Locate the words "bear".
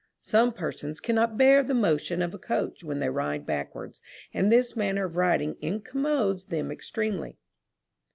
1.37-1.61